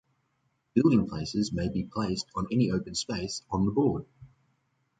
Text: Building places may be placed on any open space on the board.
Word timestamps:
Building 0.73 1.07
places 1.07 1.53
may 1.53 1.69
be 1.69 1.83
placed 1.83 2.25
on 2.35 2.47
any 2.51 2.71
open 2.71 2.95
space 2.95 3.43
on 3.51 3.65
the 3.65 3.71
board. 3.71 4.07